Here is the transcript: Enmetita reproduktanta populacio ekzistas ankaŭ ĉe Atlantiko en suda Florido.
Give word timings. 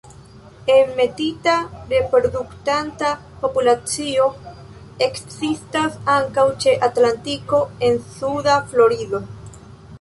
Enmetita 0.75 1.57
reproduktanta 1.91 3.11
populacio 3.43 4.27
ekzistas 5.09 6.01
ankaŭ 6.17 6.49
ĉe 6.65 6.77
Atlantiko 6.91 7.63
en 7.91 8.05
suda 8.19 8.61
Florido. 8.73 9.25